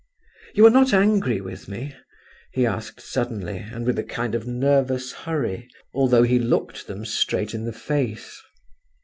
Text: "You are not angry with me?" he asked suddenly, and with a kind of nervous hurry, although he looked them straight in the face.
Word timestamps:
"You 0.55 0.65
are 0.65 0.71
not 0.71 0.93
angry 0.95 1.41
with 1.41 1.67
me?" 1.67 1.95
he 2.53 2.65
asked 2.65 2.99
suddenly, 3.01 3.57
and 3.59 3.85
with 3.85 3.99
a 3.99 4.03
kind 4.03 4.33
of 4.33 4.47
nervous 4.47 5.11
hurry, 5.11 5.69
although 5.93 6.23
he 6.23 6.39
looked 6.39 6.87
them 6.87 7.05
straight 7.05 7.53
in 7.53 7.65
the 7.65 7.71
face. 7.71 8.41